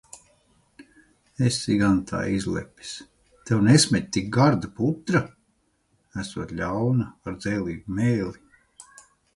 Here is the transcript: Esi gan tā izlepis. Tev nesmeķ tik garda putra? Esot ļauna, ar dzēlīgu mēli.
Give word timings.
Esi 1.49 1.75
gan 1.81 1.99
tā 2.11 2.21
izlepis. 2.37 2.93
Tev 3.51 3.61
nesmeķ 3.67 4.09
tik 4.17 4.33
garda 4.39 4.73
putra? 4.81 5.23
Esot 6.25 6.57
ļauna, 6.63 7.11
ar 7.29 7.43
dzēlīgu 7.45 7.99
mēli. 8.03 9.01